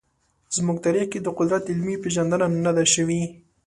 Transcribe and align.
زموږ 0.55 0.77
تاریخ 0.85 1.05
کې 1.11 1.19
د 1.21 1.27
قدرت 1.39 1.63
علمي 1.71 1.95
پېژندنه 2.03 2.47
نه 2.65 2.71
ده 2.77 2.83
شوې. 2.93 3.21